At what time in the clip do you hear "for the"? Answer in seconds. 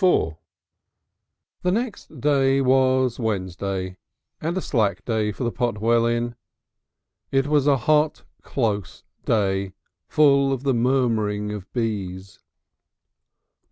5.31-5.51